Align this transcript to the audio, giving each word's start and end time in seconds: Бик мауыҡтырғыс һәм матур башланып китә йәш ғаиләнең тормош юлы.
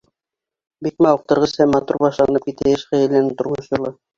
Бик 0.87 1.03
мауыҡтырғыс 1.07 1.53
һәм 1.61 1.73
матур 1.75 2.01
башланып 2.07 2.49
китә 2.51 2.69
йәш 2.73 2.89
ғаиләнең 2.95 3.33
тормош 3.43 3.71
юлы. 3.79 3.97